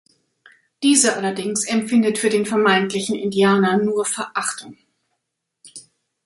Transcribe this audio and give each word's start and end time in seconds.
Diese 0.81 1.15
allerdings 1.15 1.67
empfindet 1.67 2.17
für 2.17 2.29
den 2.31 2.47
vermeintlichen 2.47 3.15
Indianer 3.15 3.77
nur 3.77 4.03
Verachtung. 4.03 4.75